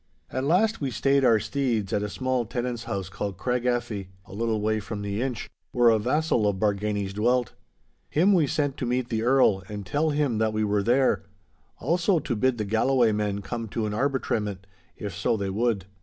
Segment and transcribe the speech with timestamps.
[0.31, 4.59] At last we stayed our steeds at a small tenant's house called Craigaffie, a little
[4.59, 7.53] way from the Inch, where a vassal of Bargany's dwelt.
[8.09, 12.35] Him we sent to meet the Earl and tell him that we were there—also to
[12.35, 14.65] bid the Galloway men come to an arbitrament,
[14.97, 15.85] if so they would.